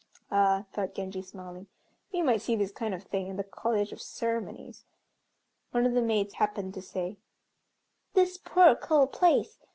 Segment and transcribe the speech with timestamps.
[0.31, 1.67] "Ah," thought Genji, smiling,
[2.11, 4.83] "we might see this kind of thing in the college of ceremonies."
[5.69, 7.19] One of the maids happened to say,
[8.15, 9.59] "This poor cold place!